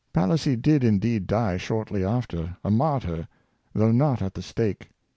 Palissy 0.13 0.55
did 0.55 0.83
indeed 0.83 1.27
die 1.27 1.57
shortly 1.57 2.03
after, 2.03 2.57
a 2.63 2.71
martyr, 2.71 3.27
though 3.75 3.91
not 3.91 4.19
at 4.23 4.33
the 4.33 4.41
stake. 4.41 4.89